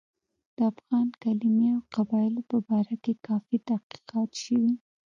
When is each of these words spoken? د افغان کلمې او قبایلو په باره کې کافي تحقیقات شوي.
د 0.57 0.59
افغان 0.71 1.07
کلمې 1.23 1.67
او 1.75 1.81
قبایلو 1.95 2.41
په 2.51 2.57
باره 2.67 2.95
کې 3.03 3.13
کافي 3.27 3.57
تحقیقات 3.69 4.29
شوي. 4.43 4.71